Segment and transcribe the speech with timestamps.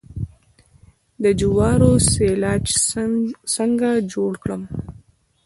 [1.23, 2.63] د جوارو سیلاج
[3.55, 4.61] څنګه جوړ کړم؟